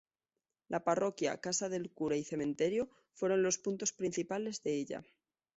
[0.75, 5.03] La parroquia, casa del cura y cementerio, fueron los puntos principales de ella.